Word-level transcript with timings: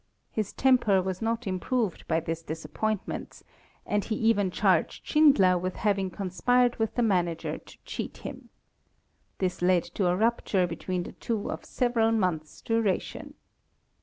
His 0.31 0.51
temper 0.51 0.99
was 0.99 1.21
not 1.21 1.45
improved 1.45 2.07
by 2.07 2.21
these 2.21 2.41
disappointments, 2.41 3.43
and 3.85 4.03
he 4.03 4.15
even 4.15 4.49
charged 4.49 5.05
Schindler 5.05 5.59
with 5.59 5.75
having 5.75 6.09
conspired 6.09 6.77
with 6.77 6.95
the 6.95 7.03
manager 7.03 7.59
to 7.59 7.77
cheat 7.85 8.17
him. 8.25 8.49
This 9.37 9.61
led 9.61 9.83
to 9.83 10.07
a 10.07 10.15
rupture 10.15 10.65
between 10.65 11.03
the 11.03 11.11
two 11.11 11.51
of 11.51 11.65
several 11.65 12.11
months' 12.11 12.61
duration. 12.61 13.35